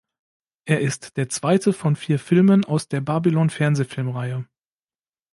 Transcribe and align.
Er 0.65 0.81
ist 0.81 1.15
der 1.17 1.29
zweite 1.29 1.73
von 1.73 1.95
vier 1.95 2.17
Filmen 2.17 2.65
aus 2.65 2.87
der 2.87 3.01
Babylon-Fernsehfilmreihe. 3.01 4.47